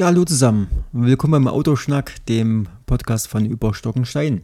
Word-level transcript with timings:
Ja, 0.00 0.06
hallo 0.06 0.24
zusammen. 0.24 0.68
Willkommen 0.92 1.44
beim 1.44 1.46
Autoschnack, 1.46 2.24
dem 2.24 2.68
Podcast 2.86 3.28
von 3.28 3.44
Überstockenstein. 3.44 4.40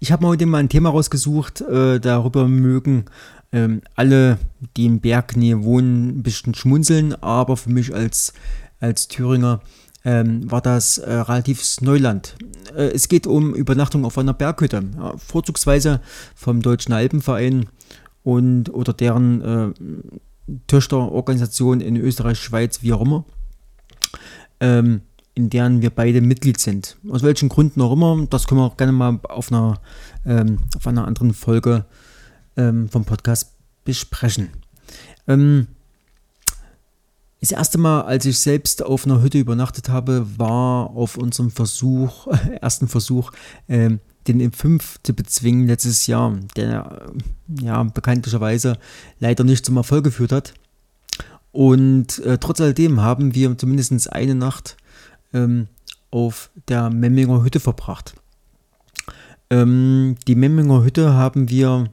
Ich 0.00 0.10
habe 0.10 0.24
mir 0.24 0.30
heute 0.30 0.46
mal 0.46 0.58
ein 0.58 0.68
Thema 0.68 0.90
rausgesucht, 0.90 1.60
äh, 1.60 2.00
darüber 2.00 2.48
mögen 2.48 3.04
ähm, 3.52 3.82
alle, 3.94 4.38
die 4.76 4.86
im 4.86 4.98
Bergnähe 4.98 5.62
wohnen, 5.62 6.08
ein 6.08 6.22
bisschen 6.24 6.56
schmunzeln, 6.56 7.14
aber 7.22 7.56
für 7.56 7.70
mich 7.70 7.94
als, 7.94 8.32
als 8.80 9.06
Thüringer 9.06 9.60
ähm, 10.04 10.50
war 10.50 10.60
das 10.60 10.98
äh, 10.98 11.12
relatives 11.12 11.80
Neuland. 11.82 12.34
Äh, 12.74 12.88
es 12.88 13.06
geht 13.06 13.28
um 13.28 13.54
Übernachtung 13.54 14.04
auf 14.04 14.18
einer 14.18 14.34
Berghütte, 14.34 14.82
ja, 14.96 15.16
vorzugsweise 15.18 16.00
vom 16.34 16.62
Deutschen 16.62 16.92
Alpenverein 16.92 17.68
und 18.24 18.74
oder 18.74 18.92
deren 18.92 19.40
äh, 19.40 20.52
Töchterorganisation 20.66 21.80
in 21.80 21.96
Österreich, 21.96 22.40
Schweiz, 22.40 22.82
wie 22.82 22.92
auch 22.92 23.02
immer 23.02 23.24
ähm, 24.60 25.02
in 25.34 25.50
deren 25.50 25.82
wir 25.82 25.90
beide 25.90 26.20
Mitglied 26.20 26.58
sind. 26.58 26.96
Aus 27.10 27.22
welchen 27.22 27.48
Gründen 27.48 27.80
auch 27.82 27.92
immer, 27.92 28.26
das 28.30 28.46
können 28.46 28.60
wir 28.60 28.64
auch 28.64 28.76
gerne 28.76 28.92
mal 28.92 29.20
auf 29.24 29.52
einer, 29.52 29.80
ähm, 30.24 30.58
auf 30.74 30.86
einer 30.86 31.06
anderen 31.06 31.34
Folge 31.34 31.84
ähm, 32.56 32.88
vom 32.88 33.04
Podcast 33.04 33.52
besprechen. 33.84 34.48
Ähm, 35.28 35.66
das 37.40 37.52
erste 37.52 37.78
Mal, 37.78 38.02
als 38.02 38.24
ich 38.24 38.38
selbst 38.38 38.82
auf 38.82 39.04
einer 39.04 39.22
Hütte 39.22 39.38
übernachtet 39.38 39.88
habe, 39.88 40.26
war 40.38 40.90
auf 40.90 41.16
unserem 41.16 41.50
Versuch, 41.50 42.26
ersten 42.60 42.88
Versuch, 42.88 43.30
ähm, 43.68 44.00
den 44.26 44.40
M5 44.40 44.96
zu 45.02 45.14
bezwingen 45.14 45.66
letztes 45.66 46.06
Jahr, 46.06 46.36
der 46.56 47.12
ja 47.60 47.82
bekanntlicherweise 47.84 48.78
leider 49.20 49.44
nicht 49.44 49.64
zum 49.64 49.76
Erfolg 49.76 50.04
geführt 50.04 50.32
hat. 50.32 50.54
Und 51.56 52.18
äh, 52.18 52.36
trotz 52.36 52.60
alledem 52.60 53.00
haben 53.00 53.34
wir 53.34 53.56
zumindest 53.56 54.12
eine 54.12 54.34
Nacht 54.34 54.76
ähm, 55.32 55.68
auf 56.10 56.50
der 56.68 56.90
Memminger 56.90 57.42
Hütte 57.42 57.60
verbracht. 57.60 58.12
Ähm, 59.48 60.16
die 60.28 60.34
Memminger 60.34 60.84
Hütte 60.84 61.14
haben 61.14 61.48
wir, 61.48 61.88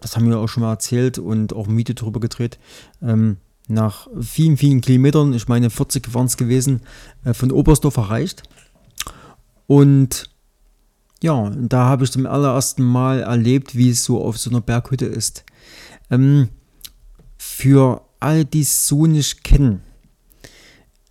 das 0.00 0.16
haben 0.16 0.28
wir 0.28 0.40
auch 0.40 0.48
schon 0.48 0.64
mal 0.64 0.72
erzählt 0.72 1.20
und 1.20 1.52
auch 1.52 1.68
ein 1.68 1.76
Video 1.76 1.94
darüber 1.94 2.18
gedreht, 2.18 2.58
ähm, 3.00 3.36
nach 3.68 4.08
vielen, 4.20 4.56
vielen 4.56 4.80
Kilometern, 4.80 5.32
ich 5.32 5.46
meine 5.46 5.70
40 5.70 6.12
waren 6.12 6.26
es 6.26 6.36
gewesen, 6.36 6.80
äh, 7.22 7.34
von 7.34 7.52
Oberstdorf 7.52 7.98
erreicht. 7.98 8.42
Und 9.68 10.28
ja, 11.22 11.52
da 11.56 11.84
habe 11.84 12.02
ich 12.02 12.10
zum 12.10 12.26
allerersten 12.26 12.82
Mal 12.82 13.20
erlebt, 13.20 13.76
wie 13.76 13.90
es 13.90 14.02
so 14.02 14.20
auf 14.20 14.38
so 14.38 14.50
einer 14.50 14.60
Berghütte 14.60 15.06
ist. 15.06 15.44
Ähm, 16.10 16.48
für 17.38 18.09
alle, 18.20 18.44
die 18.44 18.60
es 18.60 18.86
so 18.86 19.06
nicht 19.06 19.44
kennen, 19.44 19.82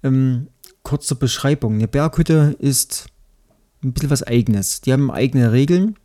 ähm, 0.04 0.48
kurze 0.84 1.16
Beschreibung. 1.16 1.76
Eine 1.76 1.88
Berghütte 1.88 2.56
ist 2.60 3.08
ein 3.84 3.94
bisschen 3.94 4.10
was 4.10 4.24
Eigenes. 4.24 4.82
Die 4.82 4.94
haben 4.94 5.12
eigene 5.12 5.52
Regeln 5.52 5.96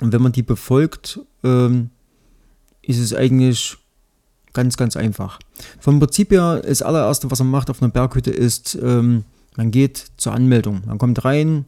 und 0.00 0.12
wenn 0.12 0.22
man 0.22 0.32
die 0.32 0.42
befolgt, 0.42 1.20
ähm, 1.42 1.90
ist 2.82 2.98
es 2.98 3.14
eigentlich 3.14 3.76
ganz, 4.52 4.76
ganz 4.76 4.96
einfach. 4.96 5.38
Vom 5.80 5.98
Prinzip 5.98 6.30
her, 6.30 6.62
das 6.64 6.82
allererste, 6.82 7.30
was 7.30 7.38
man 7.40 7.50
macht 7.50 7.70
auf 7.70 7.82
einer 7.82 7.90
Berghütte, 7.90 8.30
ist, 8.30 8.78
ähm, 8.80 9.24
man 9.56 9.70
geht 9.70 10.06
zur 10.16 10.32
Anmeldung. 10.32 10.82
Man 10.86 10.98
kommt 10.98 11.24
rein, 11.24 11.64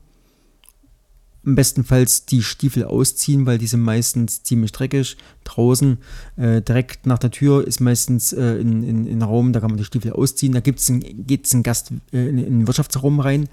bestenfalls 1.55 2.27
die 2.27 2.43
Stiefel 2.43 2.85
ausziehen, 2.85 3.47
weil 3.47 3.59
die 3.59 3.67
sind 3.67 3.81
meistens 3.81 4.43
ziemlich 4.43 4.73
dreckig. 4.73 5.17
Draußen, 5.45 5.99
äh, 6.37 6.61
direkt 6.61 7.07
nach 7.07 7.19
der 7.19 7.31
Tür, 7.31 7.67
ist 7.67 7.81
meistens 7.81 8.33
äh, 8.33 8.57
in, 8.57 8.83
in, 8.83 9.07
in 9.07 9.23
Raum, 9.23 9.53
da 9.53 9.61
kann 9.61 9.71
man 9.71 9.79
die 9.79 9.85
Stiefel 9.85 10.13
ausziehen. 10.13 10.53
Da 10.53 10.61
geht 10.61 10.79
es 10.79 11.55
ein 11.55 11.63
Gast 11.63 11.93
äh, 12.13 12.29
in, 12.29 12.39
in 12.39 12.59
den 12.59 12.67
Wirtschaftsraum 12.67 13.21
rein. 13.21 13.49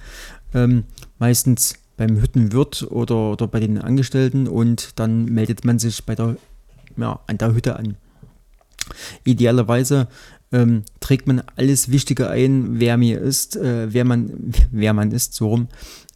Ähm, 0.54 0.86
meistens 1.20 1.76
beim 1.96 2.20
Hüttenwirt 2.20 2.88
oder, 2.90 3.32
oder 3.34 3.48
bei 3.48 3.60
den 3.60 3.78
Angestellten 3.78 4.48
und 4.48 5.00
dann 5.00 5.26
meldet 5.26 5.64
man 5.64 5.78
sich 5.78 6.04
bei 6.04 6.16
der, 6.16 6.38
ja, 6.98 7.20
an 7.28 7.38
der 7.38 7.54
Hütte 7.54 7.76
an. 7.76 7.96
Idealerweise 9.24 10.08
ähm, 10.52 10.84
trägt 11.00 11.28
man 11.28 11.44
alles 11.56 11.92
Wichtige 11.92 12.30
ein, 12.30 12.80
wer 12.80 12.98
mir 12.98 13.22
ist, 13.22 13.56
äh, 13.56 13.94
wer, 13.94 14.06
man, 14.06 14.54
wer 14.72 14.94
man 14.94 15.12
ist, 15.12 15.36
so 15.36 15.50
rum. 15.50 15.68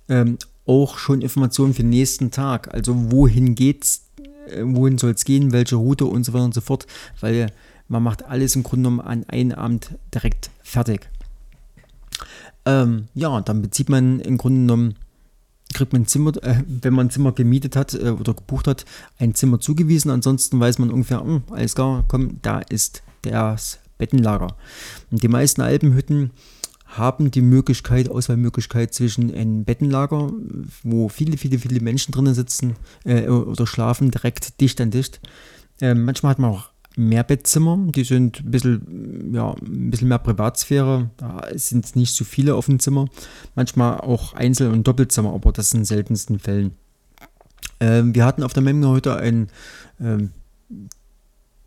Ähm, 0.10 0.38
auch 0.68 0.98
schon 0.98 1.22
Informationen 1.22 1.74
für 1.74 1.82
den 1.82 1.90
nächsten 1.90 2.32
Tag. 2.32 2.74
Also 2.74 3.12
wohin 3.12 3.56
geht's, 3.56 4.04
äh, 4.48 4.62
wohin 4.64 4.98
soll 4.98 5.12
es 5.12 5.26
gehen, 5.26 5.52
welche 5.52 5.76
Route 5.76 6.06
und 6.06 6.24
so 6.24 6.34
weiter 6.34 6.46
und 6.46 6.54
so 6.54 6.62
fort, 6.62 6.86
weil 7.20 7.52
man 7.88 8.04
macht 8.04 8.26
alles 8.26 8.56
im 8.56 8.64
Grunde 8.64 8.90
genommen 8.90 9.02
an 9.02 9.24
einem 9.26 9.58
Abend 9.58 9.92
direkt 10.14 10.50
fertig. 10.62 11.10
Ähm, 12.66 13.08
ja, 13.14 13.40
dann 13.42 13.62
bezieht 13.62 13.88
man 13.88 14.20
im 14.20 14.38
Grunde 14.38 14.60
genommen, 14.62 14.96
kriegt 15.74 15.94
man 15.94 16.02
ein 16.04 16.08
Zimmer, 16.08 16.32
äh, 16.44 16.64
wenn 16.68 16.94
man 16.94 17.08
ein 17.08 17.12
Zimmer 17.12 17.32
gemietet 17.32 17.76
hat 17.76 17.94
äh, 17.94 18.10
oder 18.10 18.34
gebucht 18.34 18.68
hat, 18.68 18.86
ein 19.20 19.36
Zimmer 19.36 19.60
zugewiesen. 19.60 20.12
Ansonsten 20.12 20.60
weiß 20.60 20.80
man 20.80 20.92
ungefähr, 20.92 21.24
mh, 21.24 21.28
hm, 21.28 21.44
alles 21.52 21.76
klar, 21.76 22.04
komm, 22.08 22.42
da 22.42 22.60
ist 22.60 23.04
das 23.22 23.80
Bettenlager. 23.98 24.56
Und 25.12 25.24
die 25.24 25.28
meisten 25.30 25.62
Alpenhütten 25.62 26.32
haben 26.98 27.32
die 27.32 27.42
Möglichkeit, 27.42 28.10
Auswahlmöglichkeit 28.10 28.94
zwischen 28.94 29.34
einem 29.34 29.64
Bettenlager, 29.64 30.32
wo 30.84 31.10
viele, 31.10 31.38
viele, 31.38 31.60
viele 31.60 31.80
Menschen 31.82 32.12
drinnen 32.12 32.34
sitzen 32.34 32.76
äh, 33.06 33.28
oder 33.28 33.68
schlafen, 33.68 34.12
direkt 34.12 34.60
dicht 34.62 34.80
an 34.82 34.92
dicht. 34.92 35.20
Äh, 35.82 35.94
manchmal 35.94 36.32
hat 36.32 36.40
man 36.40 36.52
auch 36.52 36.70
Mehrbettzimmer, 36.98 37.78
die 37.92 38.04
sind 38.04 38.40
ein 38.40 38.52
bisschen, 38.52 39.34
ja, 39.34 39.54
ein 39.54 39.92
bisschen 39.92 40.08
mehr 40.08 40.18
Privatsphäre, 40.18 41.12
da 41.18 41.44
sind 41.54 41.96
nicht 41.96 42.16
so 42.16 42.26
viele 42.26 42.56
auf 42.56 42.66
dem 42.66 42.80
Zimmer. 42.80 43.06
Manchmal 43.54 44.00
auch 44.00 44.34
Einzel- 44.34 44.72
und 44.72 44.88
Doppelzimmer, 44.88 45.32
aber 45.34 45.52
das 45.52 45.70
sind 45.70 45.86
seltensten 45.86 46.40
Fällen. 46.40 46.72
Äh, 47.80 48.02
wir 48.06 48.26
hatten 48.26 48.42
auf 48.42 48.54
der 48.54 48.64
Memminger 48.64 48.90
heute 48.90 49.16
ein 49.16 49.50
ähm, 50.00 50.32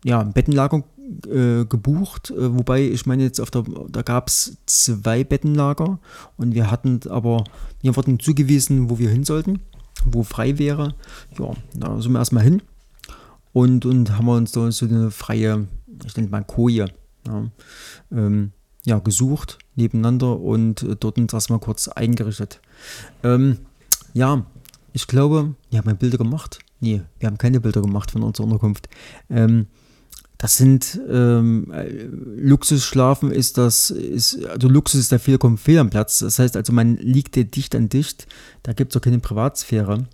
ja, 0.03 0.23
Bettenlager 0.23 0.83
äh, 1.27 1.65
gebucht, 1.65 2.31
äh, 2.31 2.55
wobei 2.55 2.83
ich 2.83 3.05
meine 3.05 3.23
jetzt 3.23 3.39
auf 3.39 3.51
der, 3.51 3.63
da 3.89 4.01
gab 4.01 4.27
es 4.27 4.57
zwei 4.65 5.23
Bettenlager 5.23 5.99
und 6.37 6.53
wir 6.53 6.71
hatten 6.71 6.99
aber, 7.09 7.43
wir 7.81 7.95
wurden 7.95 8.19
zugewiesen, 8.19 8.89
wo 8.89 8.99
wir 8.99 9.09
hin 9.09 9.23
sollten, 9.23 9.59
wo 10.05 10.23
frei 10.23 10.57
wäre. 10.57 10.95
Ja, 11.37 11.53
da 11.73 12.01
sind 12.01 12.11
wir 12.13 12.19
erstmal 12.19 12.43
hin 12.43 12.61
und, 13.53 13.85
und 13.85 14.17
haben 14.17 14.25
wir 14.25 14.35
uns 14.35 14.51
da 14.51 14.71
so 14.71 14.85
eine 14.85 15.11
freie, 15.11 15.67
ich 16.05 16.15
nenne 16.15 16.29
mal 16.29 16.43
Koje, 16.43 16.87
ja, 17.27 17.45
ähm, 18.11 18.51
ja, 18.83 18.99
gesucht 18.99 19.59
nebeneinander 19.75 20.39
und 20.39 20.85
dort 20.99 21.17
uns 21.17 21.33
erstmal 21.33 21.59
kurz 21.59 21.87
eingerichtet. 21.87 22.61
Ähm, 23.23 23.59
ja, 24.13 24.45
ich 24.93 25.07
glaube, 25.07 25.55
wir 25.69 25.79
haben 25.79 25.97
Bilder 25.97 26.17
gemacht. 26.17 26.59
Nee, 26.79 27.01
wir 27.19 27.27
haben 27.27 27.37
keine 27.37 27.61
Bilder 27.61 27.81
gemacht 27.81 28.11
von 28.11 28.23
unserer 28.23 28.45
Unterkunft. 28.45 28.89
Ähm, 29.29 29.67
das 30.41 30.57
sind 30.57 30.99
ähm, 31.07 31.71
Luxusschlafen 32.35 33.31
ist 33.31 33.59
das, 33.59 33.91
ist, 33.91 34.43
also 34.47 34.69
Luxus 34.69 34.99
ist 34.99 35.11
da 35.11 35.19
viel 35.19 35.37
kommt 35.37 35.59
fehl 35.59 35.77
am 35.77 35.91
Platz. 35.91 36.17
Das 36.17 36.39
heißt 36.39 36.57
also, 36.57 36.73
man 36.73 36.97
liegt 36.97 37.35
dicht 37.35 37.75
an 37.75 37.89
dicht, 37.89 38.25
da 38.63 38.73
gibt 38.73 38.91
es 38.91 38.99
auch 38.99 39.03
keine 39.03 39.19
Privatsphäre. 39.19 40.07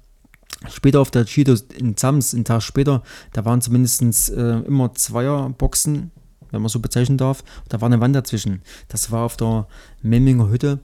Später 0.70 1.00
auf 1.00 1.12
der 1.12 1.24
Cheeto 1.24 1.56
in 1.78 1.96
Zams, 1.96 2.34
einen 2.34 2.44
Tag 2.44 2.62
später, 2.62 3.04
da 3.32 3.46
waren 3.46 3.62
zumindest 3.62 4.02
äh, 4.32 4.60
immer 4.64 4.94
Zweierboxen, 4.94 6.12
wenn 6.52 6.62
man 6.62 6.68
so 6.68 6.82
bezeichnen 6.82 7.18
darf. 7.18 7.46
Da 7.70 7.80
war 7.80 7.86
eine 7.86 8.02
Wand 8.02 8.14
dazwischen. 8.14 8.64
Das 8.90 9.12
war 9.12 9.24
auf 9.24 9.38
der 9.38 9.66
Memminger 10.02 10.50
Hütte 10.50 10.80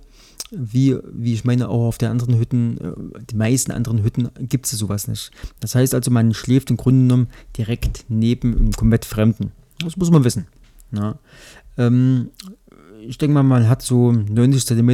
wie, 0.51 0.98
wie 1.12 1.34
ich 1.34 1.45
meine, 1.45 1.69
auch 1.69 1.88
auf 1.88 1.98
den 1.98 2.10
anderen 2.10 2.38
Hütten, 2.38 2.78
äh, 2.78 3.24
die 3.30 3.36
meisten 3.36 3.72
anderen 3.72 4.04
Hütten 4.04 4.30
gibt 4.40 4.66
es 4.66 4.72
sowas 4.72 5.07
nicht. 5.07 5.31
Das 5.60 5.75
heißt 5.75 5.94
also, 5.94 6.12
man 6.12 6.34
schläft 6.34 6.69
im 6.69 6.78
Grunde 6.78 7.01
genommen 7.01 7.28
direkt 7.57 8.06
neben 8.10 8.56
einem 8.56 8.72
komplett 8.72 9.06
Fremden. 9.06 9.51
Das 9.80 9.98
muss 9.98 10.12
man 10.12 10.24
wissen. 10.24 10.48
Ja. 10.92 11.18
Ähm, 11.78 12.30
ich 13.01 13.18
denke 13.18 13.34
mal, 13.34 13.44
man 13.44 13.68
hat 13.68 13.81
so 13.81 14.12
90 14.12 14.66
cm, 14.66 14.90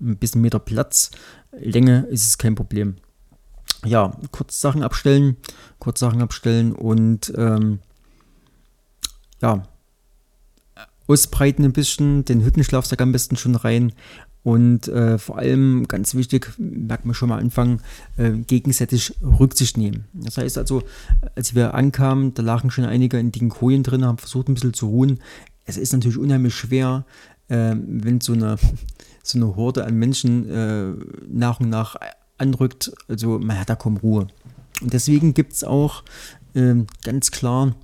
ein 0.00 0.16
bisschen 0.16 0.40
Meter 0.40 0.58
Platz. 0.58 1.10
Länge 1.52 2.06
ist 2.10 2.26
es 2.26 2.38
kein 2.38 2.54
Problem. 2.54 2.96
Ja, 3.84 4.16
kurz 4.30 4.60
Sachen 4.60 4.82
abstellen, 4.82 5.36
kurz 5.78 6.00
Sachen 6.00 6.22
abstellen 6.22 6.72
und 6.72 7.32
ähm, 7.36 7.80
ja, 9.40 9.64
ausbreiten 11.08 11.64
ein 11.64 11.72
bisschen, 11.72 12.24
den 12.24 12.44
Hüttenschlafsack 12.44 13.00
am 13.00 13.12
besten 13.12 13.36
schon 13.36 13.56
rein 13.56 13.92
und 14.44 14.88
äh, 14.88 15.18
vor 15.18 15.38
allem, 15.38 15.86
ganz 15.86 16.14
wichtig, 16.14 16.52
merkt 16.58 17.04
man 17.04 17.14
schon 17.14 17.28
mal 17.28 17.38
anfangen, 17.38 17.80
äh, 18.16 18.30
gegenseitig 18.32 19.14
Rücksicht 19.22 19.76
nehmen. 19.76 20.06
Das 20.12 20.36
heißt 20.36 20.58
also, 20.58 20.82
als 21.36 21.54
wir 21.54 21.74
ankamen, 21.74 22.34
da 22.34 22.42
lagen 22.42 22.70
schon 22.70 22.84
einige 22.84 23.18
in 23.18 23.30
den 23.30 23.50
Kojen 23.50 23.84
drin, 23.84 24.04
haben 24.04 24.18
versucht 24.18 24.48
ein 24.48 24.54
bisschen 24.54 24.74
zu 24.74 24.88
ruhen. 24.88 25.20
Es 25.64 25.76
ist 25.76 25.92
natürlich 25.92 26.18
unheimlich 26.18 26.54
schwer, 26.54 27.04
äh, 27.48 27.76
wenn 27.76 28.20
so 28.20 28.32
eine, 28.32 28.56
so 29.22 29.38
eine 29.38 29.54
Horde 29.54 29.84
an 29.84 29.94
Menschen 29.94 30.48
äh, 30.48 30.92
nach 31.28 31.60
und 31.60 31.70
nach 31.70 31.96
anrückt. 32.38 32.92
Also 33.06 33.38
man 33.38 33.58
hat 33.60 33.70
da 33.70 33.76
kaum 33.76 33.96
Ruhe. 33.98 34.26
Und 34.80 34.92
deswegen 34.92 35.34
gibt 35.34 35.52
es 35.52 35.62
auch 35.62 36.02
ähm, 36.56 36.88
ganz 37.04 37.30
klar 37.30 37.76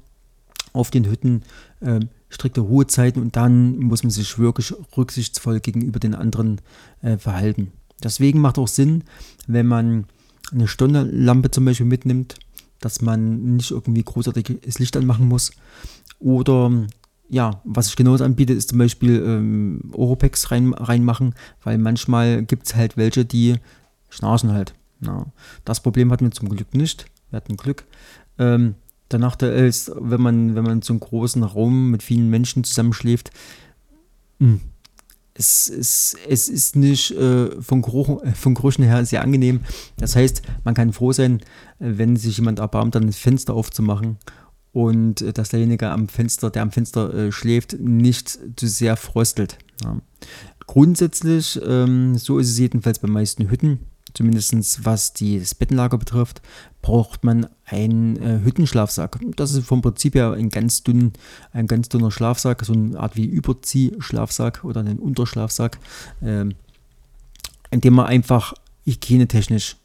auf 0.73 0.91
den 0.91 1.09
Hütten 1.09 1.43
ähm, 1.81 2.09
strikte 2.31 2.61
Ruhezeiten 2.61 3.23
und 3.23 3.37
dann 3.37 3.79
muss 3.79 4.03
man 4.03 4.11
sich 4.11 4.39
wirklich 4.39 4.75
rücksichtsvoll 4.97 5.61
gegenüber 5.61 5.99
den 5.99 6.15
anderen 6.15 6.61
äh, 7.03 7.17
verhalten. 7.17 7.73
Deswegen 8.03 8.41
macht 8.41 8.59
auch 8.59 8.69
Sinn, 8.69 9.05
wenn 9.47 9.67
man 9.67 10.05
eine 10.53 10.69
Stundenlampe 10.69 11.51
zum 11.51 11.65
Beispiel 11.65 11.87
mitnimmt, 11.87 12.37
dass 12.81 13.01
man 13.01 13.57
nicht 13.57 13.71
irgendwie 13.71 14.03
großartiges 14.03 14.79
Licht 14.79 14.97
anmachen 14.97 15.27
muss. 15.27 15.53
Oder 16.21 16.87
ja, 17.29 17.61
was 17.65 17.89
ich 17.89 17.97
genauso 17.97 18.25
anbiete, 18.25 18.53
ist 18.53 18.71
zum 18.71 18.79
Beispiel 18.79 19.23
ähm, 19.25 19.91
Oropex 19.93 20.51
rein, 20.51 20.73
reinmachen, 20.73 21.35
weil 21.63 21.79
manchmal 21.79 22.43
gibt 22.45 22.67
es 22.67 22.75
halt 22.75 22.97
welche, 22.97 23.25
die 23.25 23.57
schnarchen 24.09 24.53
halt. 24.53 24.75
Ja. 25.01 25.27
Das 25.65 25.83
Problem 25.83 26.11
hatten 26.11 26.25
wir 26.25 26.33
zum 26.33 26.49
Glück 26.49 26.75
nicht. 26.75 27.07
Wir 27.31 27.37
hatten 27.39 27.57
Glück. 27.57 27.85
Ähm, 28.39 28.75
der 29.11 29.19
Nachteil 29.19 29.67
ist, 29.67 29.91
wenn 29.95 30.21
man, 30.21 30.55
wenn 30.55 30.65
man 30.65 30.83
so 30.83 30.93
einem 30.93 31.01
großen 31.01 31.43
Raum 31.43 31.91
mit 31.91 32.03
vielen 32.03 32.29
Menschen 32.29 32.65
zusammenschläft, 32.65 33.31
mh, 34.39 34.49
hm, 34.49 34.61
es, 35.39 35.69
es, 35.69 36.17
es 36.29 36.49
ist 36.49 36.77
nicht 36.77 37.13
äh, 37.13 37.63
von, 37.63 37.81
Geruch, 37.81 38.23
äh, 38.23 38.33
von 38.33 38.55
Gerüchen 38.55 38.85
her 38.85 39.05
sehr 39.07 39.23
angenehm. 39.23 39.61
Das 39.97 40.17
heißt, 40.17 40.43
man 40.65 40.75
kann 40.75 40.93
froh 40.93 41.13
sein, 41.13 41.41
wenn 41.79 42.17
sich 42.17 42.39
jemand 42.39 42.59
erbarmt, 42.59 42.97
dann 42.97 43.07
das 43.07 43.19
Fenster 43.19 43.55
aufzumachen 43.55 44.19
und 44.73 45.23
äh, 45.23 45.33
dass 45.33 45.51
derjenige 45.51 45.91
am 45.91 46.09
Fenster, 46.09 46.51
der 46.51 46.63
am 46.63 46.73
Fenster 46.73 47.15
äh, 47.15 47.33
schläft, 47.33 47.79
nicht 47.79 48.39
zu 48.57 48.67
sehr 48.67 48.97
fröstelt. 48.97 49.59
Ja. 49.85 49.99
Grundsätzlich, 50.67 51.59
ähm, 51.65 52.19
so 52.19 52.39
ist 52.39 52.51
es 52.51 52.59
jedenfalls 52.59 52.99
bei 52.99 53.09
meisten 53.09 53.49
Hütten, 53.49 53.79
zumindest 54.15 54.85
was 54.85 55.13
die, 55.13 55.39
das 55.39 55.55
Bettenlager 55.55 55.99
betrifft, 55.99 56.43
braucht 56.83 57.25
man 57.25 57.47
einen 57.65 58.17
äh, 58.17 58.41
Hüttenschlafsack. 58.45 59.19
Das 59.37 59.53
ist 59.53 59.67
vom 59.67 59.83
Prinzip 59.83 60.15
her 60.15 60.33
ein 60.33 60.49
ganz, 60.49 60.83
dünn, 60.83 61.13
ein 61.53 61.67
ganz 61.67 61.89
dünner 61.89 62.11
Schlafsack, 62.11 62.65
so 62.65 62.73
eine 62.73 62.99
Art 62.99 63.17
wie 63.17 63.27
Überziehschlafsack 63.27 64.65
oder 64.65 64.81
einen 64.81 64.99
Unterschlafsack, 64.99 65.79
ähm, 66.23 66.55
in 67.71 67.81
dem 67.81 67.95
man 67.95 68.07
einfach 68.07 68.55
hygienetechnisch 68.85 69.77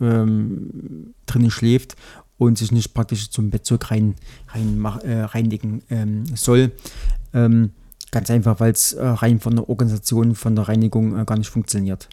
ähm, 0.00 1.14
drinnen 1.26 1.50
schläft 1.50 1.96
und 2.38 2.58
sich 2.58 2.72
nicht 2.72 2.94
praktisch 2.94 3.30
zum 3.30 3.50
Bettzeug 3.50 3.90
rein, 3.90 4.14
rein 4.48 4.84
äh, 5.04 5.22
reinigen 5.22 5.82
ähm, 5.90 6.24
soll. 6.36 6.72
Ähm, 7.32 7.70
ganz 8.10 8.30
einfach, 8.30 8.60
weil 8.60 8.72
es 8.72 8.92
äh, 8.92 9.04
rein 9.04 9.40
von 9.40 9.56
der 9.56 9.68
Organisation, 9.68 10.34
von 10.34 10.54
der 10.54 10.68
Reinigung 10.68 11.18
äh, 11.18 11.24
gar 11.24 11.38
nicht 11.38 11.50
funktioniert. 11.50 12.08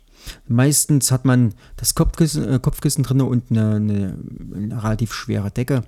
Meistens 0.48 1.12
hat 1.12 1.26
man 1.26 1.54
das 1.78 1.96
Kopfkissen, 1.96 2.48
äh, 2.48 2.60
Kopfkissen 2.60 3.04
drin 3.04 3.22
und 3.22 3.52
eine, 3.52 3.76
eine, 3.76 4.18
eine, 4.56 4.84
relativ 4.84 5.14
schwere 5.14 5.52
Decke. 5.52 5.84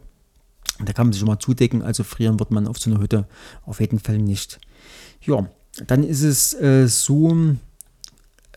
Da 0.84 0.94
kann 0.94 1.08
man 1.08 1.14
sich 1.14 1.20
schon 1.20 1.28
mal 1.28 1.40
zudecken, 1.40 1.82
also 1.82 2.04
frieren 2.04 2.40
wird 2.40 2.52
man 2.52 2.68
auf 2.68 2.80
so 2.80 2.90
einer 2.90 3.02
Hütte 3.02 3.28
auf 3.66 3.80
jeden 3.80 4.00
Fall 4.00 4.18
nicht. 4.18 4.60
Ja, 5.22 5.48
dann 5.88 6.04
ist 6.04 6.24
es 6.24 6.54
äh, 6.54 6.88
so, 6.88 7.56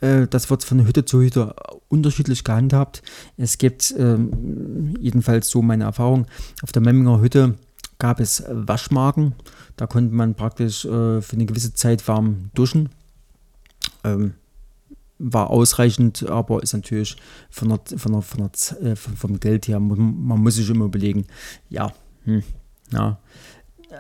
äh, 0.00 0.26
das 0.29 0.49
wird 0.50 0.65
von 0.65 0.87
Hütte 0.87 1.05
zu 1.05 1.21
Hütte 1.21 1.55
unterschiedlich 1.88 2.44
gehandhabt. 2.44 3.03
Es 3.37 3.59
gibt 3.59 3.94
ähm, 3.99 4.94
jedenfalls 4.99 5.49
so 5.49 5.62
meine 5.62 5.85
Erfahrung, 5.85 6.26
auf 6.62 6.73
der 6.73 6.82
Memminger 6.82 7.21
Hütte 7.21 7.55
gab 7.99 8.21
es 8.21 8.44
Waschmarken. 8.49 9.35
Da 9.76 9.87
konnte 9.87 10.15
man 10.15 10.35
praktisch 10.35 10.85
äh, 10.85 11.21
für 11.21 11.32
eine 11.37 11.47
gewisse 11.47 11.75
Zeit 11.75 12.06
warm 12.09 12.50
duschen. 12.55 12.91
Ähm, 14.03 14.35
war 15.19 15.50
ausreichend, 15.50 16.28
aber 16.28 16.62
ist 16.62 16.72
natürlich 16.72 17.16
von 17.50 17.69
der, 17.69 17.99
von 17.99 18.12
der, 18.12 18.22
von 18.22 18.50
der, 18.50 18.93
äh, 18.93 18.96
vom 18.96 19.40
Geld 19.40 19.69
her, 19.69 19.81
man 19.81 20.40
muss 20.40 20.56
sich 20.56 20.69
immer 20.69 20.87
überlegen, 20.87 21.26
ja, 21.69 21.93
hm, 22.25 22.43
ja. 22.93 23.19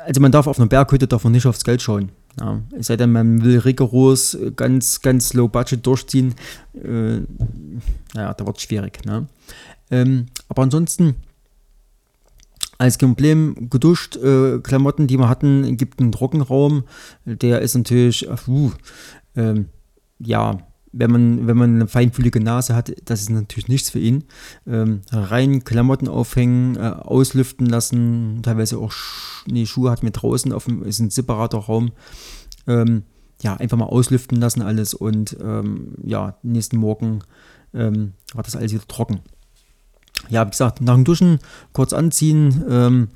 Also 0.06 0.20
man 0.20 0.32
darf 0.32 0.48
auf 0.48 0.58
einer 0.58 0.68
Berghütte 0.68 1.06
darf 1.06 1.22
man 1.22 1.32
nicht 1.32 1.46
aufs 1.46 1.62
Geld 1.62 1.80
schauen. 1.80 2.10
Ja. 2.40 2.60
Es 2.76 2.88
sei 2.88 2.96
denn, 2.96 3.12
man 3.12 3.44
will 3.44 3.58
rigoros 3.60 4.36
ganz, 4.56 5.00
ganz 5.02 5.34
low 5.34 5.46
budget 5.46 5.86
durchziehen, 5.86 6.34
äh, 6.74 7.20
naja, 8.14 8.34
da 8.34 8.44
wird 8.44 8.56
es 8.56 8.62
schwierig. 8.64 9.04
Ne? 9.04 9.28
Ähm, 9.90 10.26
aber 10.48 10.62
ansonsten, 10.62 11.14
als 12.78 12.98
Problem 12.98 13.68
geduscht, 13.70 14.16
äh, 14.16 14.58
Klamotten, 14.58 15.06
die 15.06 15.16
wir 15.16 15.28
hatten, 15.28 15.76
gibt 15.76 16.00
einen 16.00 16.10
Trockenraum, 16.10 16.84
der 17.24 17.60
ist 17.60 17.76
natürlich, 17.76 18.28
uh, 18.48 18.72
äh, 19.36 19.64
ja, 20.18 20.58
wenn 20.96 21.10
man, 21.10 21.46
wenn 21.46 21.56
man 21.56 21.74
eine 21.74 21.88
feinfühlige 21.88 22.40
Nase 22.40 22.74
hat, 22.74 22.94
das 23.04 23.22
ist 23.22 23.30
natürlich 23.30 23.68
nichts 23.68 23.90
für 23.90 23.98
ihn. 23.98 24.24
Ähm, 24.66 25.00
rein 25.10 25.64
Klamotten 25.64 26.08
aufhängen, 26.08 26.76
äh, 26.76 26.80
auslüften 26.80 27.66
lassen, 27.66 28.40
teilweise 28.42 28.78
auch 28.78 28.92
Sch 28.92 29.44
nee, 29.46 29.66
Schuhe 29.66 29.90
hat 29.90 30.02
mir 30.02 30.12
draußen, 30.12 30.52
auf 30.52 30.64
dem, 30.64 30.82
ist 30.84 31.00
ein 31.00 31.10
separater 31.10 31.58
Raum. 31.58 31.92
Ähm, 32.66 33.02
ja, 33.42 33.54
einfach 33.54 33.76
mal 33.76 33.86
auslüften 33.86 34.40
lassen 34.40 34.62
alles 34.62 34.94
und 34.94 35.36
ähm, 35.42 35.94
ja, 36.02 36.38
nächsten 36.42 36.76
Morgen 36.76 37.20
ähm, 37.74 38.12
war 38.32 38.44
das 38.44 38.56
alles 38.56 38.72
wieder 38.72 38.86
trocken. 38.86 39.20
Ja, 40.30 40.46
wie 40.46 40.50
gesagt, 40.50 40.80
nach 40.80 40.94
dem 40.94 41.04
Duschen 41.04 41.40
kurz 41.72 41.92
anziehen, 41.92 42.64
ähm, 42.68 43.08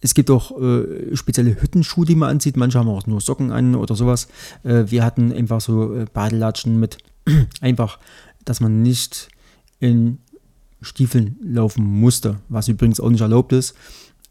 es 0.00 0.14
gibt 0.14 0.30
auch 0.30 0.60
äh, 0.60 1.16
spezielle 1.16 1.60
Hüttenschuhe, 1.60 2.04
die 2.04 2.14
man 2.14 2.30
anzieht. 2.30 2.56
Manche 2.56 2.78
haben 2.78 2.88
auch 2.88 3.06
nur 3.06 3.20
Socken 3.20 3.50
an 3.50 3.74
oder 3.74 3.94
sowas. 3.96 4.28
Äh, 4.62 4.84
wir 4.88 5.04
hatten 5.04 5.32
einfach 5.32 5.60
so 5.60 5.94
äh, 5.94 6.06
Badelatschen 6.12 6.78
mit. 6.78 6.98
einfach, 7.60 7.98
dass 8.44 8.60
man 8.60 8.82
nicht 8.82 9.28
in 9.80 10.18
Stiefeln 10.80 11.36
laufen 11.42 11.84
musste, 11.84 12.36
was 12.48 12.68
übrigens 12.68 13.00
auch 13.00 13.10
nicht 13.10 13.20
erlaubt 13.20 13.52
ist. 13.52 13.74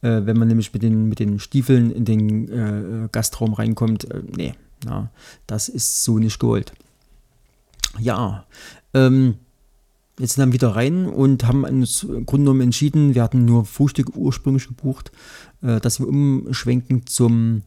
Äh, 0.01 0.25
wenn 0.25 0.37
man 0.37 0.47
nämlich 0.47 0.71
mit 0.71 0.83
den, 0.83 1.09
mit 1.09 1.19
den 1.19 1.39
Stiefeln 1.39 1.91
in 1.91 2.05
den 2.05 2.49
äh, 2.49 3.09
Gastraum 3.11 3.53
reinkommt, 3.53 4.09
äh, 4.11 4.21
nee, 4.35 4.53
na, 4.85 5.09
das 5.47 5.67
ist 5.67 6.03
so 6.03 6.19
nicht 6.19 6.39
gewollt. 6.39 6.73
Ja, 7.99 8.45
ähm, 8.93 9.35
Jetzt 10.17 10.35
sind 10.35 10.47
wir 10.47 10.53
wieder 10.53 10.69
rein 10.69 11.07
und 11.07 11.45
haben 11.45 11.65
uns 11.65 12.03
im 12.03 12.25
Grunde 12.25 12.45
genommen 12.45 12.61
entschieden, 12.61 13.15
wir 13.15 13.23
hatten 13.23 13.43
nur 13.43 13.65
Frühstück 13.65 14.15
ursprünglich 14.15 14.67
gebucht, 14.67 15.11
dass 15.79 15.99
wir 15.99 16.07
umschwenken 16.07 17.05
zum, 17.05 17.63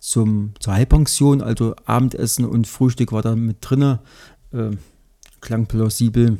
zum, 0.00 0.52
zur 0.60 0.74
Halbpension, 0.74 1.42
also 1.42 1.74
Abendessen 1.84 2.44
und 2.44 2.66
Frühstück 2.66 3.12
war 3.12 3.22
da 3.22 3.36
mit 3.36 3.58
drin. 3.60 3.98
Äh, 4.52 4.70
klang 5.40 5.66
plausibel, 5.66 6.38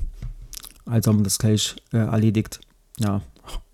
also 0.84 1.10
haben 1.10 1.20
wir 1.20 1.24
das 1.24 1.38
gleich 1.38 1.76
äh, 1.92 1.98
erledigt. 1.98 2.60
Ja, 2.98 3.22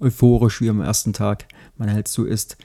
euphorisch 0.01 0.61
wie 0.61 0.71
am 0.71 0.81
ersten 0.81 1.13
Tag, 1.13 1.47
man 1.77 1.93
halt 1.93 2.09
so 2.09 2.25
ist. 2.25 2.57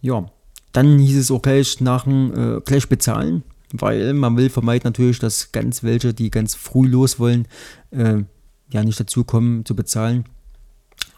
Ja, 0.00 0.30
dann 0.72 0.98
hieß 0.98 1.16
es 1.16 1.30
auch 1.30 1.42
gleich 1.42 1.80
nach 1.80 2.06
äh, 2.06 2.60
gleich 2.64 2.88
bezahlen 2.88 3.42
weil 3.72 4.14
man 4.14 4.36
will 4.36 4.50
vermeiden 4.50 4.88
natürlich, 4.88 5.18
dass 5.18 5.52
ganz 5.52 5.82
welche, 5.82 6.14
die 6.14 6.30
ganz 6.30 6.54
früh 6.54 6.88
los 6.88 7.18
wollen, 7.18 7.46
äh, 7.90 8.22
ja 8.70 8.84
nicht 8.84 9.00
dazu 9.00 9.24
kommen 9.24 9.64
zu 9.64 9.74
bezahlen. 9.74 10.24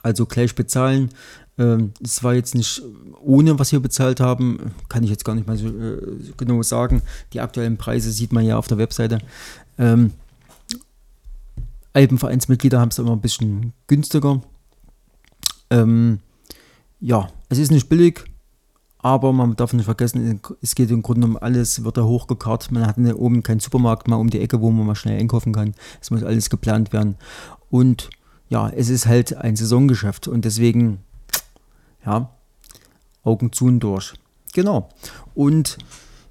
Also 0.02 0.26
gleich 0.26 0.54
bezahlen. 0.54 1.10
Ähm, 1.58 1.92
es 2.02 2.18
äh, 2.18 2.22
war 2.24 2.34
jetzt 2.34 2.54
nicht 2.54 2.82
ohne, 3.22 3.58
was 3.58 3.72
wir 3.72 3.80
bezahlt 3.80 4.20
haben, 4.20 4.72
kann 4.88 5.04
ich 5.04 5.10
jetzt 5.10 5.24
gar 5.24 5.34
nicht 5.34 5.46
mal 5.46 5.56
so 5.56 5.68
äh, 5.68 6.00
genau 6.36 6.62
sagen. 6.62 7.02
Die 7.32 7.40
aktuellen 7.40 7.76
Preise 7.76 8.10
sieht 8.10 8.32
man 8.32 8.44
ja 8.44 8.56
auf 8.56 8.66
der 8.66 8.78
Webseite. 8.78 9.18
Ähm, 9.78 10.12
Alpenvereinsmitglieder 11.92 12.80
haben 12.80 12.90
es 12.90 12.98
immer 12.98 13.12
ein 13.12 13.20
bisschen 13.20 13.72
günstiger. 13.88 14.40
Ähm, 15.70 16.20
ja, 17.00 17.28
es 17.48 17.58
ist 17.58 17.70
nicht 17.70 17.88
billig, 17.88 18.24
aber 18.98 19.32
man 19.32 19.56
darf 19.56 19.72
nicht 19.72 19.86
vergessen, 19.86 20.40
es 20.60 20.74
geht 20.74 20.90
im 20.90 21.02
Grunde 21.02 21.26
um 21.26 21.36
alles, 21.36 21.84
wird 21.84 21.96
da 21.96 22.04
hochgekarrt. 22.04 22.70
Man 22.70 22.86
hat 22.86 22.98
oben 23.14 23.42
keinen 23.42 23.60
Supermarkt 23.60 24.08
mal 24.08 24.16
um 24.16 24.30
die 24.30 24.40
Ecke, 24.40 24.60
wo 24.60 24.70
man 24.70 24.86
mal 24.86 24.94
schnell 24.94 25.18
einkaufen 25.18 25.52
kann. 25.52 25.74
Es 26.00 26.10
muss 26.10 26.22
alles 26.22 26.50
geplant 26.50 26.92
werden. 26.92 27.16
Und 27.70 28.10
ja, 28.50 28.68
es 28.68 28.90
ist 28.90 29.06
halt 29.06 29.36
ein 29.36 29.56
Saisongeschäft 29.56 30.28
und 30.28 30.44
deswegen, 30.44 30.98
ja, 32.04 32.30
Augen 33.22 33.52
zu 33.52 33.66
und 33.66 33.80
durch. 33.80 34.14
Genau. 34.52 34.88
Und 35.34 35.78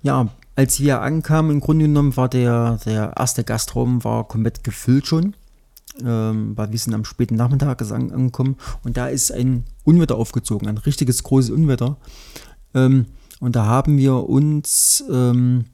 ja, 0.03 0.27
als 0.55 0.79
wir 0.81 1.01
ankamen, 1.01 1.51
im 1.51 1.59
Grunde 1.61 1.85
genommen 1.85 2.17
war 2.17 2.27
der, 2.27 2.77
der 2.85 3.13
erste 3.17 3.43
Gastraum 3.43 4.03
war 4.03 4.27
komplett 4.27 4.63
gefüllt 4.63 5.07
schon. 5.07 5.35
Ähm, 6.05 6.55
weil 6.55 6.71
wir 6.71 6.79
sind 6.79 6.93
am 6.93 7.03
späten 7.03 7.35
Nachmittag 7.35 7.81
angekommen 7.91 8.55
und 8.85 8.95
da 8.95 9.07
ist 9.07 9.31
ein 9.31 9.65
Unwetter 9.83 10.15
aufgezogen, 10.15 10.69
ein 10.69 10.77
richtiges 10.77 11.23
großes 11.23 11.49
Unwetter. 11.49 11.97
Ähm, 12.73 13.07
und 13.41 13.55
da 13.55 13.65
haben 13.65 13.97
wir 13.97 14.29
uns 14.29 15.03
ähm, 15.11 15.65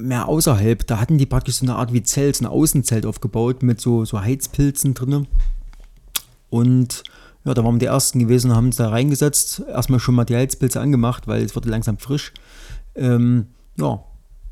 mehr 0.00 0.28
außerhalb, 0.28 0.86
da 0.86 1.00
hatten 1.00 1.18
die 1.18 1.26
praktisch 1.26 1.56
so 1.56 1.64
eine 1.64 1.76
Art 1.76 1.92
wie 1.92 2.02
Zelt, 2.02 2.36
so 2.36 2.44
ein 2.44 2.50
Außenzelt 2.50 3.06
aufgebaut 3.06 3.62
mit 3.62 3.80
so, 3.80 4.04
so 4.04 4.20
Heizpilzen 4.20 4.94
drin. 4.94 5.26
Und 6.48 7.04
ja, 7.44 7.54
da 7.54 7.64
waren 7.64 7.78
die 7.78 7.86
ersten 7.86 8.18
gewesen 8.18 8.50
und 8.50 8.56
haben 8.56 8.66
uns 8.66 8.76
da 8.76 8.88
reingesetzt. 8.88 9.62
Erstmal 9.68 10.00
schon 10.00 10.14
mal 10.14 10.24
die 10.24 10.36
Heizpilze 10.36 10.80
angemacht, 10.80 11.26
weil 11.26 11.42
es 11.42 11.56
wurde 11.56 11.70
langsam 11.70 11.98
frisch. 11.98 12.32
Ähm, 12.94 13.46
ja, 13.78 14.04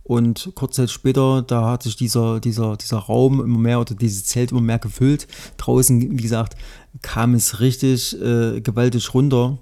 und 0.05 0.53
kurz 0.55 0.77
Zeit 0.77 0.91
später, 0.91 1.43
da 1.43 1.69
hat 1.69 1.83
sich 1.83 1.97
dieser, 1.97 2.41
dieser, 2.41 2.79
dieser 2.79 2.97
Raum 2.97 3.43
immer 3.43 3.59
mehr 3.59 3.81
oder 3.81 3.95
dieses 3.95 4.25
Zelt 4.25 4.53
immer 4.53 4.63
mehr 4.63 4.79
gefüllt. 4.79 5.29
Draußen, 5.59 6.01
wie 6.01 6.23
gesagt, 6.23 6.57
kam 7.03 7.35
es 7.35 7.61
richtig 7.61 8.19
äh, 8.21 8.63
gewaltig 8.63 9.13
runter 9.13 9.59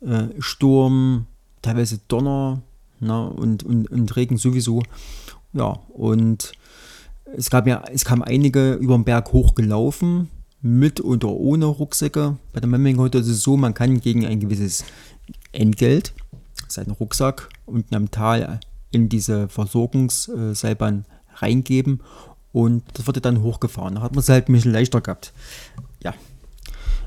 äh, 0.00 0.28
Sturm, 0.38 1.26
teilweise 1.62 1.98
Donner 2.06 2.62
na, 3.00 3.26
und, 3.26 3.62
und, 3.64 3.90
und 3.90 4.16
Regen 4.16 4.38
sowieso. 4.38 4.82
Ja, 5.52 5.78
und 5.88 6.52
es 7.36 7.50
gab 7.50 7.66
ja, 7.66 7.82
es 7.92 8.04
kamen 8.04 8.22
einige 8.22 8.74
über 8.74 8.96
den 8.96 9.04
Berg 9.04 9.32
hochgelaufen, 9.32 10.28
mit 10.60 11.00
oder 11.00 11.28
ohne 11.28 11.66
Rucksäcke. 11.66 12.36
Bei 12.52 12.60
der 12.60 12.68
Memming 12.68 12.98
heute 12.98 13.18
ist 13.18 13.28
es 13.28 13.42
so, 13.42 13.56
man 13.56 13.74
kann 13.74 14.00
gegen 14.00 14.26
ein 14.26 14.40
gewisses 14.40 14.84
Entgelt 15.52 16.12
seinen 16.66 16.90
Rucksack 16.90 17.48
unten 17.66 17.94
am 17.94 18.10
Tal 18.10 18.60
in 18.90 19.08
diese 19.08 19.48
Versorgungsseilbahn 19.48 21.04
reingeben 21.36 22.00
und 22.52 22.82
das 22.94 23.06
wurde 23.06 23.20
dann 23.20 23.42
hochgefahren. 23.42 23.96
Da 23.96 24.00
hat 24.00 24.12
man 24.12 24.20
es 24.20 24.28
halt 24.28 24.48
ein 24.48 24.52
bisschen 24.52 24.72
leichter 24.72 25.00
gehabt. 25.00 25.32
Ja, 26.02 26.14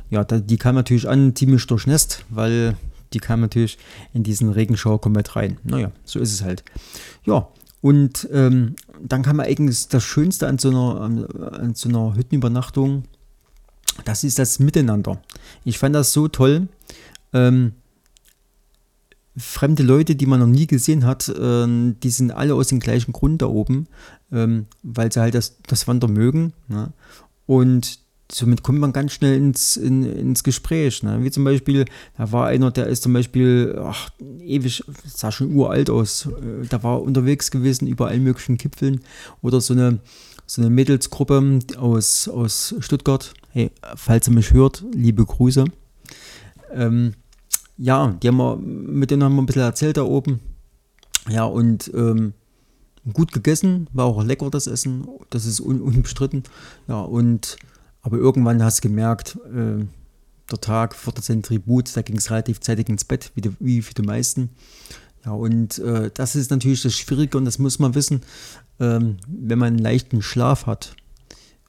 ja 0.09 0.23
die 0.23 0.57
kam 0.57 0.75
natürlich 0.75 1.09
an 1.09 1.35
ziemlich 1.35 1.65
durchnässt, 1.67 2.25
weil 2.29 2.77
die 3.13 3.19
kam 3.19 3.41
natürlich 3.41 3.77
in 4.13 4.23
diesen 4.23 4.49
Regenschauer 4.51 5.01
komplett 5.01 5.35
rein. 5.35 5.57
Naja, 5.63 5.91
so 6.05 6.19
ist 6.19 6.31
es 6.31 6.43
halt. 6.43 6.63
Ja, 7.25 7.47
und 7.81 8.29
ähm, 8.31 8.75
dann 9.01 9.23
kam 9.23 9.39
eigentlich 9.39 9.87
das 9.87 10.03
Schönste 10.03 10.47
an 10.47 10.57
so 10.59 10.69
einer, 10.69 11.29
an 11.53 11.73
so 11.73 11.89
einer 11.89 12.15
Hüttenübernachtung, 12.15 13.03
das 14.05 14.23
ist 14.23 14.39
das 14.39 14.59
Miteinander. 14.59 15.21
Ich 15.65 15.77
fand 15.77 15.95
das 15.95 16.13
so 16.13 16.27
toll. 16.27 16.67
Ähm, 17.33 17.73
fremde 19.37 19.83
Leute, 19.83 20.15
die 20.15 20.25
man 20.25 20.39
noch 20.39 20.47
nie 20.47 20.67
gesehen 20.67 21.05
hat, 21.05 21.29
äh, 21.29 21.67
die 21.67 22.09
sind 22.09 22.31
alle 22.31 22.55
aus 22.55 22.67
dem 22.67 22.79
gleichen 22.79 23.13
Grund 23.13 23.41
da 23.41 23.47
oben, 23.47 23.87
ähm, 24.31 24.67
weil 24.83 25.11
sie 25.11 25.21
halt 25.21 25.35
das, 25.35 25.57
das 25.67 25.87
Wandern 25.87 26.13
mögen. 26.13 26.53
Ne? 26.67 26.91
Und 27.45 27.99
somit 28.33 28.63
kommt 28.63 28.79
man 28.79 28.93
ganz 28.93 29.13
schnell 29.13 29.35
ins, 29.35 29.77
in, 29.77 30.03
ins 30.03 30.43
Gespräch. 30.43 31.03
Ne? 31.03 31.23
Wie 31.23 31.31
zum 31.31 31.43
Beispiel, 31.43 31.85
da 32.17 32.31
war 32.31 32.47
einer, 32.47 32.71
der 32.71 32.87
ist 32.87 33.03
zum 33.03 33.13
Beispiel, 33.13 33.77
ach, 33.83 34.09
ewig, 34.39 34.83
sah 35.05 35.31
schon 35.31 35.53
uralt 35.53 35.89
aus, 35.89 36.27
äh, 36.27 36.65
da 36.67 36.83
war 36.83 37.01
unterwegs 37.01 37.51
gewesen 37.51 37.87
über 37.87 38.07
allen 38.07 38.23
möglichen 38.23 38.57
Gipfeln 38.57 39.01
oder 39.41 39.61
so 39.61 39.73
eine, 39.73 39.99
so 40.45 40.61
eine 40.61 40.69
Mädelsgruppe 40.69 41.59
aus, 41.77 42.27
aus 42.27 42.75
Stuttgart. 42.79 43.33
Hey, 43.49 43.71
falls 43.95 44.27
ihr 44.27 44.33
mich 44.33 44.53
hört, 44.53 44.83
liebe 44.93 45.25
Grüße. 45.25 45.65
Ähm, 46.73 47.13
ja, 47.77 48.15
die 48.21 48.27
haben 48.27 48.37
wir, 48.37 48.57
mit 48.57 49.11
denen 49.11 49.23
haben 49.23 49.35
wir 49.35 49.41
ein 49.41 49.45
bisschen 49.45 49.63
erzählt 49.63 49.97
da 49.97 50.03
oben. 50.03 50.39
Ja, 51.29 51.45
und 51.45 51.91
ähm, 51.93 52.33
gut 53.13 53.31
gegessen, 53.31 53.87
war 53.93 54.05
auch 54.05 54.23
lecker 54.23 54.49
das 54.49 54.67
Essen, 54.67 55.07
das 55.29 55.45
ist 55.45 55.59
un 55.59 55.81
unbestritten. 55.81 56.43
Ja, 56.87 57.01
und 57.01 57.57
aber 58.01 58.17
irgendwann 58.17 58.63
hast 58.63 58.83
du 58.83 58.89
gemerkt, 58.89 59.37
äh, 59.53 59.85
der 60.51 60.61
Tag 60.61 60.95
vor 60.95 61.13
der 61.13 61.23
Zentribut, 61.23 61.95
da 61.95 62.01
ging 62.01 62.17
es 62.17 62.29
relativ 62.29 62.59
zeitig 62.59 62.89
ins 62.89 63.05
Bett, 63.05 63.31
wie, 63.35 63.41
die, 63.41 63.51
wie 63.59 63.81
für 63.81 63.93
die 63.93 64.01
meisten. 64.01 64.49
Ja, 65.25 65.31
und 65.31 65.79
äh, 65.79 66.09
das 66.13 66.35
ist 66.35 66.51
natürlich 66.51 66.81
das 66.81 66.95
Schwierige 66.95 67.37
und 67.37 67.45
das 67.45 67.59
muss 67.59 67.79
man 67.79 67.95
wissen, 67.95 68.21
ähm, 68.79 69.17
wenn 69.27 69.59
man 69.59 69.67
einen 69.67 69.77
leichten 69.77 70.21
Schlaf 70.21 70.65
hat, 70.65 70.95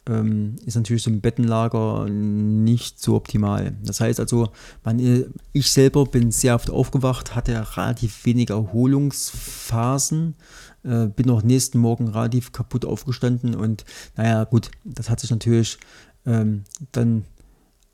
ähm, 0.08 0.56
ist 0.64 0.74
natürlich 0.74 1.02
so 1.02 1.10
ein 1.10 1.20
Bettenlager 1.20 2.06
nicht 2.08 3.00
so 3.00 3.14
optimal. 3.14 3.74
Das 3.84 4.00
heißt 4.00 4.18
also, 4.18 4.50
man, 4.84 4.98
äh, 4.98 5.26
ich 5.52 5.70
selber 5.70 6.06
bin 6.06 6.32
sehr 6.32 6.54
oft 6.54 6.70
aufgewacht, 6.70 7.34
hatte 7.34 7.52
relativ 7.76 8.24
wenige 8.24 8.54
Erholungsphasen, 8.54 10.34
äh, 10.82 11.06
bin 11.06 11.30
auch 11.30 11.42
nächsten 11.42 11.78
Morgen 11.78 12.08
relativ 12.08 12.52
kaputt 12.52 12.84
aufgestanden 12.84 13.54
und 13.54 13.84
naja, 14.16 14.44
gut, 14.44 14.70
das 14.84 15.08
hat 15.08 15.20
sich 15.20 15.30
natürlich 15.30 15.78
ähm, 16.26 16.64
dann 16.92 17.24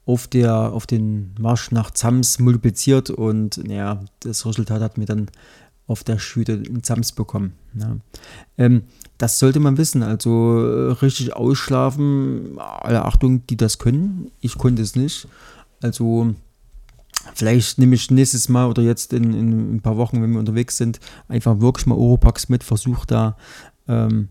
auf, 0.06 0.26
der, 0.26 0.72
auf 0.72 0.86
den 0.86 1.34
Marsch 1.38 1.70
nach 1.70 1.90
Zams 1.90 2.38
multipliziert 2.38 3.10
und 3.10 3.58
naja, 3.66 4.00
das 4.20 4.46
Resultat 4.46 4.80
hat 4.80 4.96
mir 4.96 5.04
dann 5.04 5.30
auf 5.86 6.04
der 6.04 6.18
Schüte 6.18 6.52
in 6.52 6.82
Zams 6.82 7.12
bekommen. 7.12 7.54
Ja. 7.74 7.96
Ähm, 8.58 8.84
das 9.16 9.38
sollte 9.38 9.58
man 9.58 9.78
wissen. 9.78 10.02
Also 10.02 10.64
äh, 10.64 10.92
richtig 10.92 11.34
ausschlafen, 11.34 12.58
alle 12.58 13.04
Achtung, 13.04 13.46
die 13.46 13.56
das 13.56 13.78
können. 13.78 14.30
Ich 14.40 14.56
konnte 14.56 14.82
es 14.82 14.94
nicht. 14.94 15.26
Also 15.82 16.34
vielleicht 17.34 17.78
nehme 17.78 17.94
ich 17.94 18.10
nächstes 18.10 18.48
Mal 18.48 18.68
oder 18.68 18.82
jetzt 18.82 19.12
in, 19.12 19.34
in 19.34 19.76
ein 19.76 19.80
paar 19.80 19.96
Wochen, 19.96 20.22
wenn 20.22 20.32
wir 20.32 20.38
unterwegs 20.38 20.76
sind, 20.76 21.00
einfach 21.26 21.60
wirklich 21.60 21.86
mal 21.86 21.96
Oropax 21.96 22.48
mit, 22.48 22.64
versuche 22.64 23.06
da 23.06 23.36
ähm, 23.88 24.28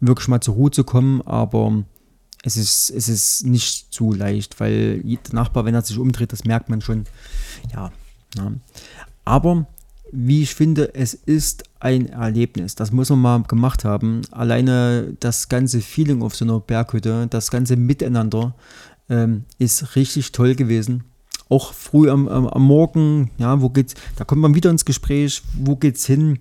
wirklich 0.00 0.28
mal 0.28 0.40
zur 0.40 0.54
Ruhe 0.54 0.70
zu 0.70 0.84
kommen. 0.84 1.22
Aber 1.22 1.84
es 2.44 2.56
ist, 2.56 2.90
es 2.90 3.08
ist 3.08 3.46
nicht 3.46 3.92
zu 3.92 4.12
leicht, 4.12 4.60
weil 4.60 5.00
der 5.00 5.18
Nachbar, 5.32 5.64
wenn 5.64 5.74
er 5.74 5.82
sich 5.82 5.98
umdreht, 5.98 6.32
das 6.32 6.44
merkt 6.44 6.68
man 6.68 6.82
schon. 6.82 7.04
Ja. 7.72 7.90
ja. 8.36 8.52
Aber 9.24 9.66
wie 10.12 10.42
ich 10.42 10.54
finde, 10.54 10.94
es 10.94 11.14
ist 11.14 11.64
ein 11.80 12.06
Erlebnis. 12.06 12.74
Das 12.74 12.92
muss 12.92 13.08
man 13.10 13.20
mal 13.20 13.42
gemacht 13.42 13.84
haben. 13.84 14.20
Alleine 14.30 15.16
das 15.20 15.48
ganze 15.48 15.80
Feeling 15.80 16.22
auf 16.22 16.36
so 16.36 16.44
einer 16.44 16.60
Berghütte, 16.60 17.26
das 17.28 17.50
ganze 17.50 17.76
Miteinander 17.76 18.54
ähm, 19.08 19.44
ist 19.58 19.96
richtig 19.96 20.32
toll 20.32 20.54
gewesen. 20.54 21.04
Auch 21.48 21.72
früh 21.72 22.10
am, 22.10 22.28
am, 22.28 22.46
am, 22.46 22.62
Morgen, 22.62 23.30
ja, 23.38 23.60
wo 23.60 23.70
geht's, 23.70 23.94
da 24.16 24.24
kommt 24.24 24.42
man 24.42 24.54
wieder 24.54 24.70
ins 24.70 24.84
Gespräch, 24.84 25.42
wo 25.54 25.76
geht's 25.76 26.06
hin, 26.06 26.38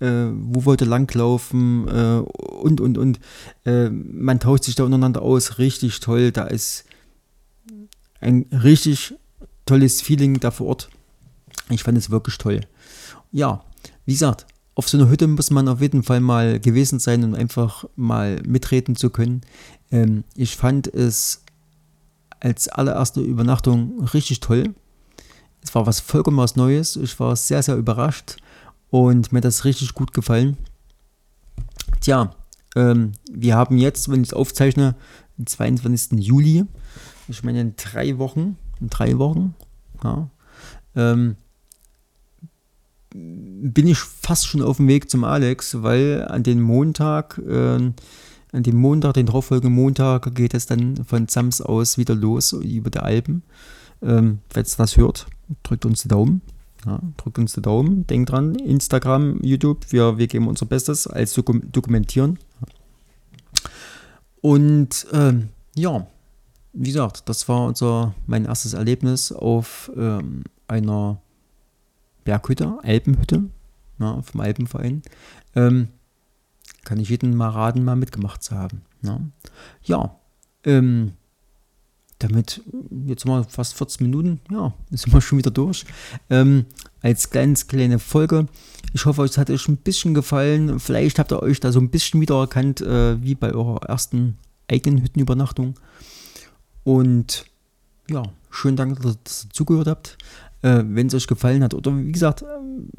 äh, 0.00 0.26
wo 0.32 0.64
wollte 0.64 0.84
langlaufen 0.84 1.88
äh, 1.88 2.20
und 2.20 2.80
und 2.80 2.98
und. 2.98 3.20
Äh, 3.64 3.90
man 3.90 4.40
tauscht 4.40 4.64
sich 4.64 4.74
da 4.74 4.84
untereinander 4.84 5.22
aus, 5.22 5.58
richtig 5.58 6.00
toll. 6.00 6.32
Da 6.32 6.44
ist 6.44 6.84
ein 8.20 8.46
richtig 8.52 9.14
tolles 9.66 10.02
Feeling 10.02 10.40
da 10.40 10.50
vor 10.50 10.68
Ort. 10.68 10.90
Ich 11.70 11.82
fand 11.82 11.98
es 11.98 12.10
wirklich 12.10 12.38
toll 12.38 12.60
ja, 13.32 13.64
wie 14.04 14.12
gesagt, 14.12 14.46
auf 14.74 14.88
so 14.88 14.96
einer 14.96 15.08
Hütte 15.08 15.26
muss 15.26 15.50
man 15.50 15.68
auf 15.68 15.80
jeden 15.80 16.02
Fall 16.02 16.20
mal 16.20 16.60
gewesen 16.60 16.98
sein, 16.98 17.24
um 17.24 17.34
einfach 17.34 17.84
mal 17.96 18.40
mitreden 18.46 18.96
zu 18.96 19.10
können. 19.10 19.42
Ähm, 19.90 20.24
ich 20.34 20.56
fand 20.56 20.86
es 20.86 21.42
als 22.40 22.68
allererste 22.68 23.20
Übernachtung 23.20 24.04
richtig 24.14 24.40
toll. 24.40 24.74
Es 25.62 25.74
war 25.74 25.86
was 25.86 25.98
vollkommen 25.98 26.36
was 26.36 26.54
Neues. 26.54 26.94
Ich 26.96 27.18
war 27.18 27.34
sehr, 27.34 27.62
sehr 27.62 27.76
überrascht 27.76 28.36
und 28.90 29.32
mir 29.32 29.38
hat 29.38 29.44
das 29.44 29.64
richtig 29.64 29.94
gut 29.94 30.12
gefallen. 30.12 30.56
Tja, 32.00 32.34
ähm, 32.76 33.12
wir 33.30 33.56
haben 33.56 33.78
jetzt, 33.78 34.10
wenn 34.10 34.22
ich 34.22 34.28
es 34.28 34.34
aufzeichne, 34.34 34.94
den 35.36 35.46
22. 35.46 36.20
Juli. 36.20 36.64
Ich 37.28 37.42
meine 37.44 37.60
in 37.60 37.74
drei 37.76 38.18
Wochen. 38.18 38.56
In 38.80 38.88
drei 38.88 39.18
Wochen. 39.18 39.54
Ja. 40.02 40.30
Ähm, 40.94 41.36
bin 43.10 43.86
ich 43.86 43.98
fast 43.98 44.46
schon 44.46 44.62
auf 44.62 44.76
dem 44.76 44.88
Weg 44.88 45.10
zum 45.10 45.24
Alex, 45.24 45.82
weil 45.82 46.26
an 46.28 46.42
den 46.42 46.60
Montag, 46.60 47.38
äh, 47.38 47.76
an 48.52 48.62
dem 48.62 48.76
Montag, 48.76 49.14
den 49.14 49.26
darauffolgenden 49.26 49.74
Montag, 49.74 50.34
geht 50.34 50.54
es 50.54 50.66
dann 50.66 51.04
von 51.04 51.28
Zams 51.28 51.60
aus 51.60 51.98
wieder 51.98 52.14
los 52.14 52.52
über 52.52 52.90
die 52.90 52.98
Alpen. 52.98 53.42
Ähm, 54.02 54.40
Wenn 54.52 54.64
ihr 54.64 54.76
das 54.76 54.96
hört, 54.96 55.26
drückt 55.62 55.86
uns 55.86 56.02
die 56.02 56.08
Daumen. 56.08 56.42
Ja, 56.86 57.00
drückt 57.16 57.38
uns 57.38 57.54
die 57.54 57.62
Daumen. 57.62 58.06
Denkt 58.06 58.30
dran, 58.30 58.54
Instagram, 58.54 59.40
YouTube, 59.42 59.90
wir, 59.90 60.18
wir 60.18 60.26
geben 60.26 60.48
unser 60.48 60.66
Bestes 60.66 61.06
als 61.06 61.34
Dokum 61.34 61.70
Dokumentieren. 61.72 62.38
Und 64.40 65.06
ähm, 65.12 65.48
ja, 65.74 66.06
wie 66.72 66.88
gesagt, 66.88 67.28
das 67.28 67.48
war 67.48 67.66
unser, 67.66 68.14
mein 68.26 68.44
erstes 68.44 68.74
Erlebnis 68.74 69.32
auf 69.32 69.90
ähm, 69.96 70.44
einer 70.68 71.20
Berghütte, 72.24 72.78
Alpenhütte, 72.82 73.44
ja, 73.98 74.22
vom 74.22 74.40
Alpenverein. 74.40 75.02
Ähm, 75.56 75.88
kann 76.84 77.00
ich 77.00 77.08
jeden 77.08 77.36
mal 77.36 77.50
raten, 77.50 77.84
mal 77.84 77.96
mitgemacht 77.96 78.42
zu 78.42 78.54
haben. 78.54 78.82
Ja, 79.02 79.20
ja 79.82 80.18
ähm, 80.64 81.12
damit, 82.18 82.62
jetzt 83.06 83.26
mal 83.26 83.44
fast 83.44 83.74
40 83.74 84.00
Minuten, 84.00 84.40
ja, 84.50 84.72
sind 84.90 85.12
wir 85.12 85.20
schon 85.20 85.38
wieder 85.38 85.50
durch. 85.50 85.84
Ähm, 86.30 86.66
als 87.00 87.30
ganz 87.30 87.68
kleine 87.68 87.98
Folge. 87.98 88.46
Ich 88.92 89.04
hoffe, 89.06 89.22
es 89.24 89.38
hat 89.38 89.50
euch 89.50 89.68
ein 89.68 89.76
bisschen 89.76 90.14
gefallen. 90.14 90.80
Vielleicht 90.80 91.18
habt 91.18 91.32
ihr 91.32 91.42
euch 91.42 91.60
da 91.60 91.70
so 91.70 91.80
ein 91.80 91.90
bisschen 91.90 92.20
wiedererkannt, 92.20 92.80
äh, 92.80 93.22
wie 93.22 93.34
bei 93.34 93.52
eurer 93.52 93.82
ersten 93.84 94.36
eigenen 94.68 95.02
Hüttenübernachtung. 95.02 95.74
Und 96.84 97.46
ja, 98.10 98.24
schönen 98.50 98.76
Dank, 98.76 99.00
dass 99.02 99.44
ihr 99.44 99.50
zugehört 99.50 99.86
habt. 99.86 100.18
Äh, 100.62 100.82
wenn 100.86 101.06
es 101.06 101.14
euch 101.14 101.26
gefallen 101.28 101.62
hat 101.62 101.72
oder 101.72 101.96
wie 101.96 102.10
gesagt, 102.10 102.44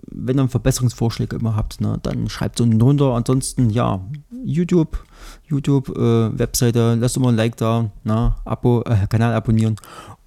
wenn 0.07 0.39
ihr 0.39 0.47
Verbesserungsvorschläge 0.47 1.35
immer 1.35 1.55
habt, 1.55 1.81
ne, 1.81 1.99
dann 2.01 2.29
schreibt 2.29 2.59
es 2.59 2.63
unten 2.63 2.79
drunter. 2.79 3.13
Ansonsten, 3.13 3.69
ja, 3.69 4.01
YouTube, 4.45 5.03
YouTube, 5.45 5.89
äh, 5.89 6.39
Webseite, 6.39 6.95
lasst 6.95 7.17
immer 7.17 7.29
ein 7.29 7.35
Like 7.35 7.57
da, 7.57 7.91
na, 8.03 8.37
Abo, 8.45 8.83
äh, 8.83 9.07
Kanal 9.07 9.33
abonnieren 9.33 9.75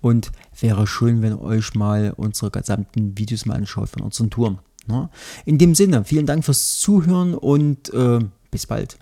und 0.03 0.31
wäre 0.61 0.87
schön, 0.87 1.23
wenn 1.23 1.33
ihr 1.33 1.43
euch 1.43 1.75
mal 1.75 2.13
unsere 2.17 2.51
gesamten 2.51 3.17
Videos 3.17 3.47
mal 3.47 3.55
anschaut 3.55 3.89
von 3.89 4.03
unseren 4.03 4.29
Touren. 4.29 4.59
Ne. 4.87 5.09
In 5.47 5.59
dem 5.59 5.75
Sinne, 5.75 6.05
vielen 6.05 6.27
Dank 6.27 6.45
fürs 6.45 6.79
Zuhören 6.81 7.35
und 7.35 7.93
äh, 7.95 8.19
bis 8.51 8.67
bald. 8.67 8.99